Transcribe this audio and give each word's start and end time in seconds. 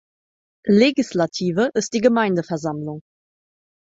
Legislative 0.67 1.69
ist 1.75 1.93
die 1.93 2.01
Gemeindeversammlung. 2.01 3.03